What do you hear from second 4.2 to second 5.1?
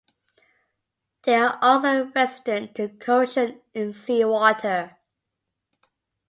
water.